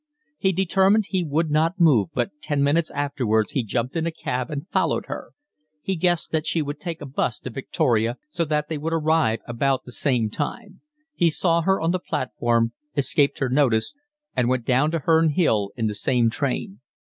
[0.39, 4.49] He determined he would not move, but ten minutes afterwards he jumped in a cab
[4.49, 5.33] and followed her.
[5.79, 9.41] He guessed that she would take a 'bus to Victoria, so that they would arrive
[9.47, 10.81] about the same time.
[11.13, 13.93] He saw her on the platform, escaped her notice,
[14.35, 16.79] and went down to Herne Hill in the same train.